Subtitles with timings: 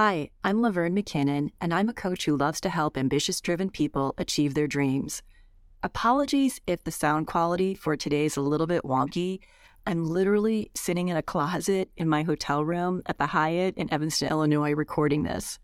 [0.00, 4.14] Hi, I'm Laverne McKinnon, and I'm a coach who loves to help ambitious driven people
[4.16, 5.24] achieve their dreams.
[5.82, 9.40] Apologies if the sound quality for today is a little bit wonky.
[9.88, 14.28] I'm literally sitting in a closet in my hotel room at the Hyatt in Evanston,
[14.28, 15.58] Illinois, recording this.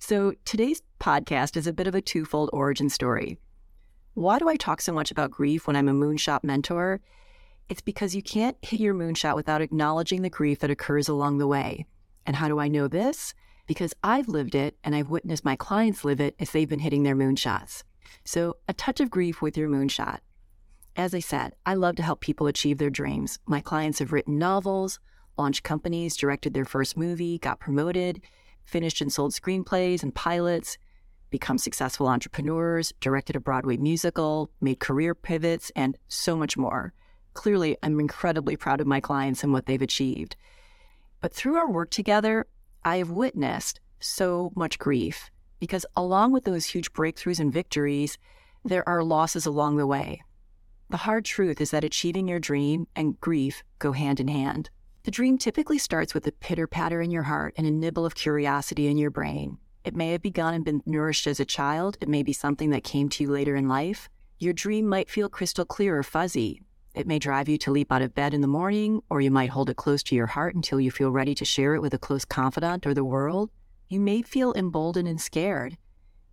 [0.00, 3.38] So today's podcast is a bit of a twofold origin story.
[4.14, 7.00] Why do I talk so much about grief when I'm a moonshot mentor?
[7.68, 11.46] It's because you can't hit your moonshot without acknowledging the grief that occurs along the
[11.46, 11.86] way.
[12.26, 13.34] And how do I know this?
[13.66, 17.02] Because I've lived it and I've witnessed my clients live it as they've been hitting
[17.02, 17.84] their moonshots.
[18.24, 20.18] So, a touch of grief with your moonshot.
[20.96, 23.38] As I said, I love to help people achieve their dreams.
[23.46, 25.00] My clients have written novels,
[25.38, 28.20] launched companies, directed their first movie, got promoted,
[28.64, 30.76] finished and sold screenplays and pilots,
[31.30, 36.92] become successful entrepreneurs, directed a Broadway musical, made career pivots, and so much more.
[37.32, 40.36] Clearly, I'm incredibly proud of my clients and what they've achieved.
[41.22, 42.46] But through our work together,
[42.84, 48.18] I have witnessed so much grief because along with those huge breakthroughs and victories,
[48.64, 50.22] there are losses along the way.
[50.90, 54.70] The hard truth is that achieving your dream and grief go hand in hand.
[55.04, 58.16] The dream typically starts with a pitter patter in your heart and a nibble of
[58.16, 59.58] curiosity in your brain.
[59.84, 61.96] It may have begun and been nourished as a child.
[62.00, 64.08] It may be something that came to you later in life.
[64.38, 66.62] Your dream might feel crystal clear or fuzzy.
[66.94, 69.50] It may drive you to leap out of bed in the morning, or you might
[69.50, 71.98] hold it close to your heart until you feel ready to share it with a
[71.98, 73.50] close confidant or the world.
[73.88, 75.78] You may feel emboldened and scared.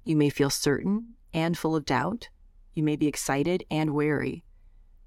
[0.04, 2.30] You may feel certain and full of doubt.
[2.74, 4.44] You may be excited and wary.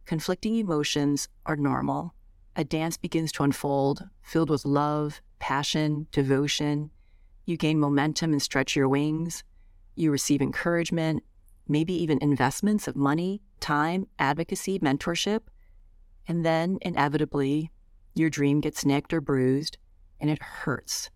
[0.07, 2.15] Conflicting emotions are normal.
[2.57, 6.91] A dance begins to unfold, filled with love, passion, devotion,
[7.45, 9.43] you gain momentum and stretch your wings.
[9.97, 11.25] You receive encouragement,
[11.67, 15.41] maybe even investments of money, time, advocacy, mentorship.
[16.29, 17.71] And then, inevitably,
[18.15, 19.79] your dream gets nicked or bruised
[20.21, 21.11] and it hurts.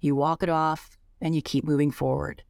[0.00, 2.42] You walk it off and you keep moving forward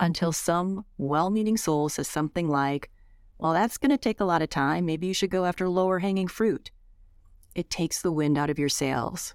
[0.00, 2.90] until some well meaning soul says something like,
[3.38, 4.86] Well, that's going to take a lot of time.
[4.86, 6.70] Maybe you should go after lower hanging fruit.
[7.54, 9.34] It takes the wind out of your sails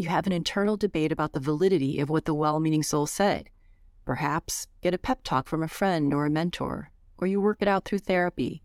[0.00, 3.50] you have an internal debate about the validity of what the well meaning soul said.
[4.06, 7.68] Perhaps get a pep talk from a friend or a mentor, or you work it
[7.68, 8.62] out through therapy.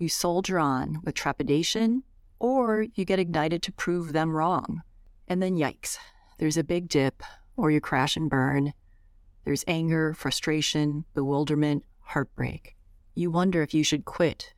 [0.00, 2.02] You soldier on with trepidation,
[2.40, 4.82] or you get ignited to prove them wrong.
[5.28, 5.98] And then, yikes,
[6.38, 7.22] there's a big dip,
[7.56, 8.72] or you crash and burn.
[9.44, 12.76] There's anger, frustration, bewilderment, heartbreak.
[13.14, 14.54] You wonder if you should quit,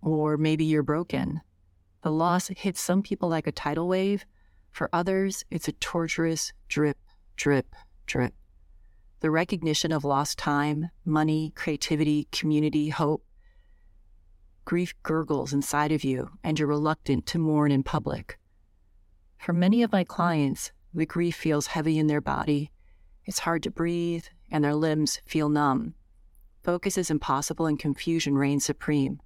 [0.00, 1.42] or maybe you're broken.
[2.02, 4.24] The loss hits some people like a tidal wave
[4.70, 6.98] for others, it's a torturous drip,
[7.36, 7.74] drip,
[8.06, 8.34] drip.
[9.20, 13.24] The recognition of lost time, money, creativity, community, hope.
[14.70, 18.38] Grief gurgles inside of you, and you're reluctant to mourn in public.
[19.36, 22.70] For many of my clients, the grief feels heavy in their body.
[23.24, 25.94] It's hard to breathe, and their limbs feel numb.
[26.62, 29.20] Focus is impossible, and confusion reigns supreme.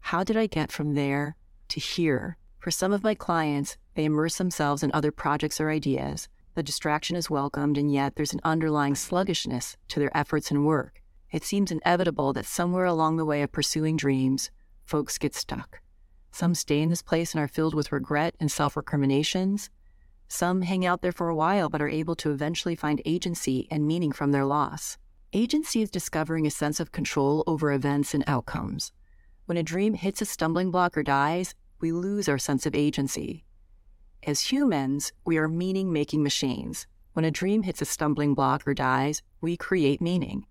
[0.00, 1.36] How did I get from there
[1.68, 2.38] to here?
[2.58, 6.30] For some of my clients, they immerse themselves in other projects or ideas.
[6.54, 11.02] The distraction is welcomed, and yet there's an underlying sluggishness to their efforts and work.
[11.30, 14.50] It seems inevitable that somewhere along the way of pursuing dreams,
[14.88, 15.80] folks get stuck.
[16.32, 19.68] Some stay in this place and are filled with regret and self recriminations.
[20.28, 23.86] Some hang out there for a while but are able to eventually find agency and
[23.86, 24.96] meaning from their loss.
[25.32, 28.92] Agency is discovering a sense of control over events and outcomes.
[29.44, 33.44] When a dream hits a stumbling block or dies, we lose our sense of agency.
[34.22, 36.86] As humans, we are meaning making machines.
[37.12, 40.46] When a dream hits a stumbling block or dies, we create meaning,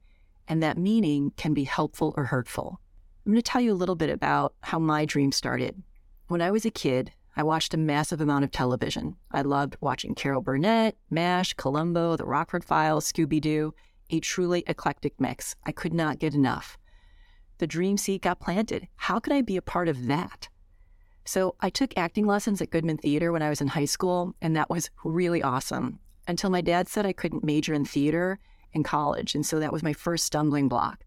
[0.47, 2.79] and that meaning can be helpful or hurtful.
[3.27, 5.83] I'm going to tell you a little bit about how my dream started.
[6.29, 9.17] When I was a kid, I watched a massive amount of television.
[9.33, 13.73] I loved watching Carol Burnett, MASH, Columbo, The Rockford Files, Scooby Doo,
[14.09, 15.57] a truly eclectic mix.
[15.65, 16.77] I could not get enough.
[17.57, 18.87] The dream seed got planted.
[18.95, 20.47] How could I be a part of that?
[21.25, 24.55] So I took acting lessons at Goodman Theater when I was in high school, and
[24.55, 25.99] that was really awesome
[26.29, 28.39] until my dad said I couldn't major in theater
[28.71, 29.35] in college.
[29.35, 31.03] And so that was my first stumbling block.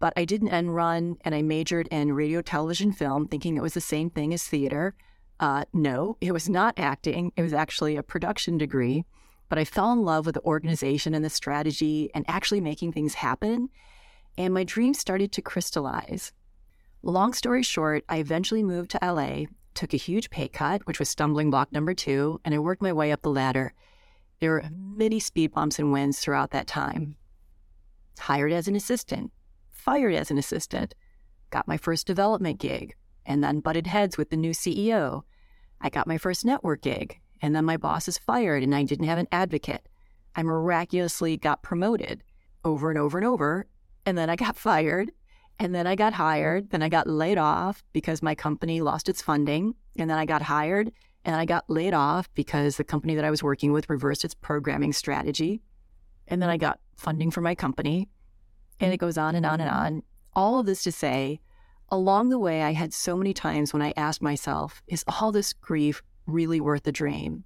[0.00, 3.62] But I did an end run and I majored in radio, television, film, thinking it
[3.62, 4.94] was the same thing as theater.
[5.38, 9.04] Uh, no, it was not acting, it was actually a production degree.
[9.50, 13.14] But I fell in love with the organization and the strategy and actually making things
[13.14, 13.68] happen.
[14.38, 16.32] And my dreams started to crystallize.
[17.02, 21.08] Long story short, I eventually moved to LA, took a huge pay cut, which was
[21.08, 23.74] stumbling block number two, and I worked my way up the ladder.
[24.38, 27.16] There were many speed bumps and wins throughout that time.
[28.18, 29.32] Hired as an assistant,
[29.80, 30.94] fired as an assistant,
[31.50, 32.94] got my first development gig,
[33.26, 35.22] and then butted heads with the new CEO.
[35.80, 39.06] I got my first network gig, and then my boss is fired and I didn't
[39.06, 39.88] have an advocate.
[40.36, 42.22] I miraculously got promoted
[42.64, 43.66] over and over and over.
[44.06, 45.10] And then I got fired.
[45.58, 46.70] And then I got hired.
[46.70, 49.74] Then I got laid off because my company lost its funding.
[49.98, 50.92] And then I got hired
[51.24, 54.34] and I got laid off because the company that I was working with reversed its
[54.34, 55.60] programming strategy.
[56.28, 58.08] And then I got funding for my company.
[58.80, 59.06] And it mm-hmm.
[59.06, 60.02] goes on and on and on.
[60.34, 61.40] All of this to say,
[61.90, 65.52] along the way, I had so many times when I asked myself, is all this
[65.52, 67.44] grief really worth the dream?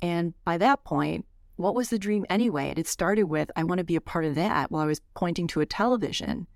[0.00, 2.72] And by that point, what was the dream anyway?
[2.76, 5.48] It started with, I want to be a part of that while I was pointing
[5.48, 6.46] to a television.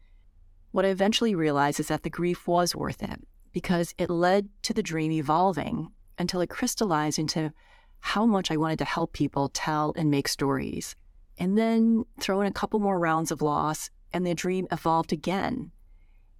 [0.70, 3.20] What I eventually realized is that the grief was worth it
[3.52, 7.52] because it led to the dream evolving until it crystallized into
[7.98, 10.94] how much I wanted to help people tell and make stories.
[11.38, 15.72] And then throw in a couple more rounds of loss, and the dream evolved again.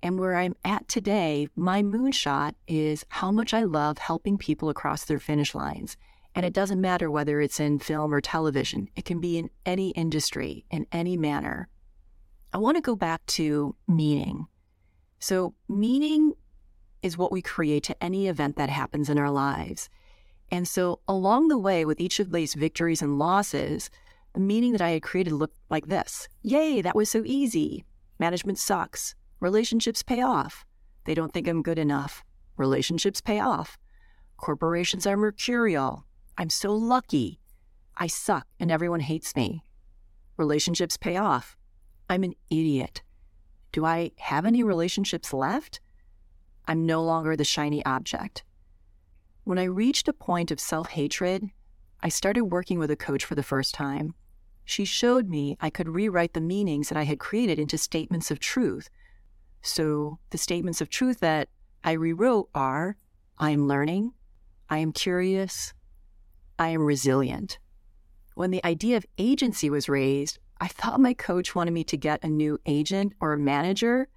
[0.02, 5.04] And where I'm at today, my moonshot is how much I love helping people across
[5.04, 5.96] their finish lines.
[6.34, 9.90] And it doesn't matter whether it's in film or television, it can be in any
[9.90, 11.68] industry, in any manner.
[12.52, 14.46] I want to go back to meaning.
[15.18, 16.32] So, meaning
[17.02, 19.88] is what we create to any event that happens in our lives.
[20.50, 23.88] And so, along the way, with each of these victories and losses,
[24.34, 27.84] the meaning that I had created looked like this Yay, that was so easy.
[28.18, 29.14] Management sucks.
[29.40, 30.64] Relationships pay off.
[31.04, 32.22] They don't think I'm good enough.
[32.56, 33.78] Relationships pay off.
[34.36, 36.04] Corporations are mercurial.
[36.38, 37.40] I'm so lucky.
[37.96, 39.64] I suck and everyone hates me.
[40.36, 41.56] Relationships pay off.
[42.08, 43.02] I'm an idiot.
[43.72, 45.80] Do I have any relationships left?
[46.66, 48.44] I'm no longer the shiny object.
[49.44, 51.50] When I reached a point of self hatred,
[52.02, 54.14] I started working with a coach for the first time.
[54.64, 58.40] She showed me I could rewrite the meanings that I had created into statements of
[58.40, 58.90] truth.
[59.60, 61.48] So the statements of truth that
[61.84, 62.96] I rewrote are
[63.38, 64.12] I am learning,
[64.68, 65.74] I am curious,
[66.58, 67.58] I am resilient.
[68.34, 72.22] When the idea of agency was raised, I thought my coach wanted me to get
[72.22, 74.08] a new agent or a manager.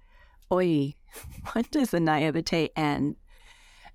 [0.50, 0.94] Oi,
[1.52, 3.16] when does the naivete end?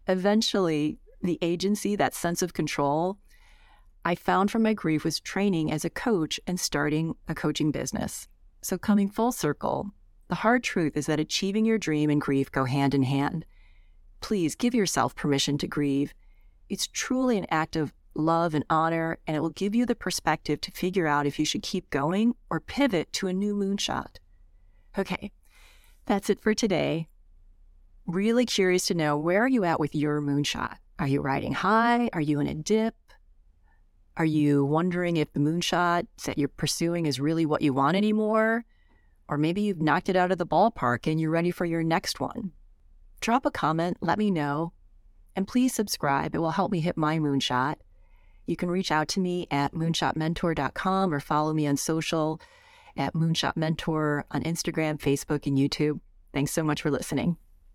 [0.07, 3.17] Eventually, the agency, that sense of control,
[4.03, 8.27] I found from my grief was training as a coach and starting a coaching business.
[8.63, 9.92] So, coming full circle,
[10.27, 13.45] the hard truth is that achieving your dream and grief go hand in hand.
[14.19, 16.13] Please give yourself permission to grieve.
[16.69, 20.62] It's truly an act of love and honor, and it will give you the perspective
[20.62, 24.18] to figure out if you should keep going or pivot to a new moonshot.
[24.98, 25.31] Okay,
[26.06, 27.07] that's it for today.
[28.07, 30.77] Really curious to know where are you at with your moonshot?
[30.98, 32.09] Are you riding high?
[32.13, 32.95] Are you in a dip?
[34.18, 38.66] Are you wondering if the moonshot that you're pursuing is really what you want anymore?
[39.28, 42.19] Or maybe you've knocked it out of the ballpark and you're ready for your next
[42.19, 42.52] one.
[43.22, 44.74] Drop a comment, let me know,
[45.36, 46.36] and please subscribe.
[46.36, 47.75] It will help me hit my moonshot.
[48.46, 52.42] You can reach out to me at moonshotmentor.com or follow me on social
[52.98, 56.02] at Moonshot Mentor on Instagram, Facebook, and YouTube.
[56.34, 57.38] Thanks so much for listening.